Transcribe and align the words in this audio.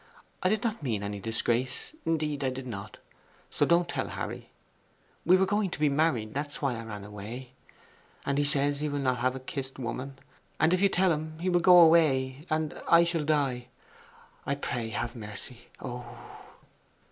I 0.41 0.49
did 0.49 0.63
not 0.63 0.81
mean 0.81 1.03
any 1.03 1.19
disgrace 1.19 1.93
indeed 2.07 2.43
I 2.43 2.49
did 2.49 2.65
not, 2.65 2.97
so 3.51 3.67
don't 3.67 3.87
tell 3.87 4.07
Harry. 4.07 4.49
We 5.27 5.37
were 5.37 5.45
going 5.45 5.69
to 5.69 5.79
be 5.79 5.89
married 5.89 6.33
that 6.33 6.47
was 6.47 6.59
why 6.59 6.73
I 6.75 6.83
ran 6.83 7.03
away....And 7.03 8.39
he 8.39 8.43
says 8.43 8.79
he 8.79 8.89
will 8.89 8.97
not 8.97 9.19
have 9.19 9.35
a 9.35 9.39
kissed 9.39 9.77
woman....And 9.77 10.73
if 10.73 10.81
you 10.81 10.89
tell 10.89 11.11
him 11.11 11.37
he 11.37 11.49
will 11.51 11.59
go 11.59 11.77
away, 11.79 12.47
and 12.49 12.81
I 12.89 13.03
shall 13.03 13.23
die. 13.23 13.67
I 14.43 14.55
pray 14.55 14.89
have 14.89 15.15
mercy 15.15 15.67
Oh! 15.79 16.03